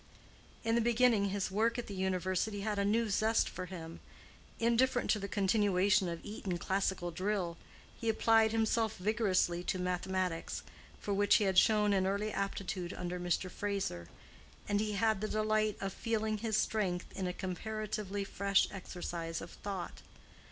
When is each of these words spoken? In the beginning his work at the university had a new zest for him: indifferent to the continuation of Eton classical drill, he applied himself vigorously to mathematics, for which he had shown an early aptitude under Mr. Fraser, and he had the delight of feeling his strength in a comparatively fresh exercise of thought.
In 0.63 0.73
the 0.73 0.81
beginning 0.81 1.25
his 1.25 1.51
work 1.51 1.77
at 1.77 1.85
the 1.85 1.93
university 1.93 2.61
had 2.61 2.79
a 2.79 2.83
new 2.83 3.07
zest 3.07 3.47
for 3.47 3.67
him: 3.67 3.99
indifferent 4.57 5.11
to 5.11 5.19
the 5.19 5.27
continuation 5.27 6.09
of 6.09 6.25
Eton 6.25 6.57
classical 6.57 7.11
drill, 7.11 7.55
he 7.99 8.09
applied 8.09 8.51
himself 8.51 8.97
vigorously 8.97 9.63
to 9.65 9.77
mathematics, 9.77 10.63
for 10.99 11.13
which 11.13 11.35
he 11.35 11.43
had 11.43 11.59
shown 11.59 11.93
an 11.93 12.07
early 12.07 12.31
aptitude 12.31 12.93
under 12.95 13.19
Mr. 13.19 13.47
Fraser, 13.47 14.09
and 14.67 14.79
he 14.79 14.93
had 14.93 15.21
the 15.21 15.27
delight 15.27 15.77
of 15.79 15.93
feeling 15.93 16.39
his 16.39 16.57
strength 16.57 17.05
in 17.15 17.27
a 17.27 17.31
comparatively 17.31 18.23
fresh 18.23 18.67
exercise 18.71 19.39
of 19.39 19.51
thought. 19.51 20.01